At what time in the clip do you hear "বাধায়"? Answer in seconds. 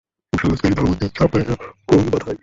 2.11-2.37